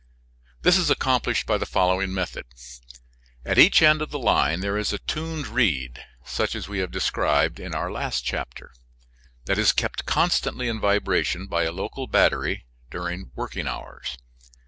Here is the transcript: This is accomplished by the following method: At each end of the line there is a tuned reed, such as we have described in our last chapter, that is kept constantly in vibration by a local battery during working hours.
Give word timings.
This 0.63 0.77
is 0.79 0.89
accomplished 0.89 1.45
by 1.45 1.59
the 1.59 1.65
following 1.67 2.11
method: 2.11 2.47
At 3.45 3.59
each 3.59 3.83
end 3.83 4.01
of 4.01 4.09
the 4.09 4.17
line 4.17 4.61
there 4.61 4.75
is 4.75 4.91
a 4.91 4.97
tuned 4.97 5.45
reed, 5.45 6.03
such 6.25 6.55
as 6.55 6.67
we 6.67 6.79
have 6.79 6.89
described 6.89 7.59
in 7.59 7.75
our 7.75 7.91
last 7.91 8.25
chapter, 8.25 8.71
that 9.45 9.59
is 9.59 9.71
kept 9.73 10.07
constantly 10.07 10.67
in 10.67 10.81
vibration 10.81 11.45
by 11.45 11.65
a 11.65 11.71
local 11.71 12.07
battery 12.07 12.65
during 12.89 13.29
working 13.35 13.67
hours. 13.67 14.17